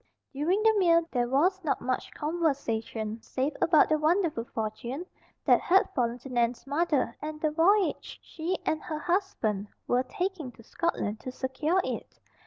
During 0.33 0.63
the 0.63 0.73
meal 0.79 1.07
there 1.11 1.27
was 1.27 1.63
not 1.63 1.79
much 1.79 2.09
conversation 2.11 3.21
save 3.21 3.53
about 3.61 3.87
the 3.87 3.99
wonderful 3.99 4.45
fortune 4.45 5.05
that 5.45 5.61
had 5.61 5.91
fallen 5.93 6.17
to 6.21 6.29
Nan's 6.29 6.65
mother 6.65 7.15
and 7.21 7.39
the 7.39 7.51
voyage 7.51 8.17
she 8.23 8.57
and 8.65 8.81
her 8.81 8.97
husband 8.97 9.67
were 9.87 10.01
taking 10.01 10.51
to 10.53 10.63
Scotland 10.63 11.19
to 11.19 11.31
secure 11.31 11.79
it. 11.83 12.17